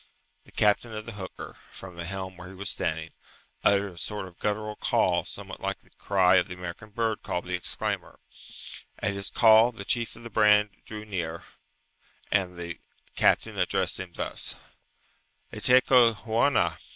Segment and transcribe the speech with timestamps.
[0.45, 3.11] The captain of the hooker, from the helm where he was standing,
[3.63, 7.45] uttered a sort of guttural call somewhat like the cry of the American bird called
[7.45, 8.17] the exclaimer;
[8.97, 11.43] at his call the chief of the brand drew near,
[12.31, 12.79] and the
[13.15, 14.55] captain addressed him thus,
[15.53, 16.79] "Etcheco Jaüna."